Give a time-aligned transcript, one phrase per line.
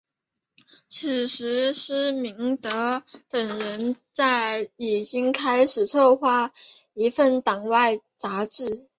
[0.89, 4.23] 此时施明德等人就
[4.77, 6.51] 已经开始筹划
[6.95, 8.87] 一份党外杂志。